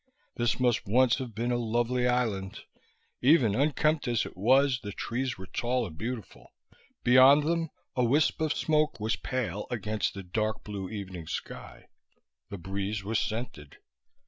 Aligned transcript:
This 0.35 0.59
must 0.59 0.87
once 0.87 1.19
have 1.19 1.35
been 1.35 1.51
a 1.51 1.57
lovely 1.57 2.07
island. 2.07 2.61
Even 3.21 3.53
unkempt 3.53 4.07
as 4.07 4.25
it 4.25 4.35
was, 4.35 4.79
the 4.81 4.91
trees 4.91 5.37
were 5.37 5.45
tall 5.45 5.85
and 5.85 5.95
beautiful. 5.95 6.53
Beyond 7.03 7.43
them 7.43 7.69
a 7.95 8.03
wisp 8.03 8.41
of 8.41 8.51
smoke 8.51 8.99
was 8.99 9.15
pale 9.15 9.67
against 9.69 10.15
the 10.15 10.23
dark 10.23 10.63
blue 10.63 10.89
evening 10.89 11.27
sky; 11.27 11.85
the 12.49 12.57
breeze 12.57 13.03
was 13.03 13.19
scented.... 13.19 13.77